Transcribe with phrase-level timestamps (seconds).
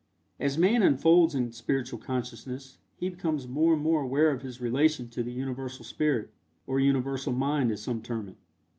[0.39, 5.09] As man unfolds in spiritual consciousness he becomes more and more aware of his relation
[5.09, 6.31] to the Universal Spirit,
[6.65, 8.37] or Universal Mind as some term it.